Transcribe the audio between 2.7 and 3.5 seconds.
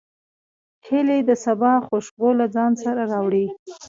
سره راوړي